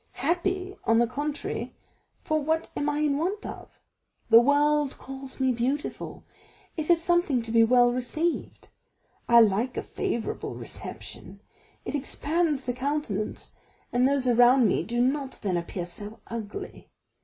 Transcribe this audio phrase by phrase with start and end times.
[0.13, 1.75] Happy, on the contrary,
[2.23, 3.79] for what am I in want of?
[4.31, 6.23] The world calls me beautiful.
[6.75, 8.69] It is something to be well received.
[9.29, 11.39] I like a favorable reception;
[11.85, 13.55] it expands the countenance,
[13.93, 16.89] and those around me do not then appear so ugly.